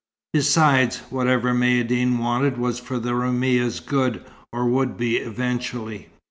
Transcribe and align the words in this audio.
Besides, 0.33 1.01
whatever 1.11 1.53
Maïeddine 1.53 2.17
wanted 2.17 2.57
was 2.57 2.79
for 2.79 2.97
the 2.97 3.11
Roumia's 3.13 3.79
good, 3.79 4.25
or 4.51 4.65
would 4.67 4.97
be 4.97 5.17
eventually. 5.17 6.09